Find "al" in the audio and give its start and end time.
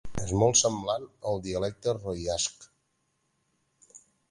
1.33-1.37